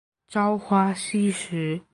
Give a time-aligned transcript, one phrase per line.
[0.27, 1.81] 朝花夕拾